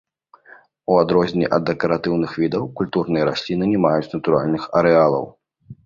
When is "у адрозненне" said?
0.93-1.51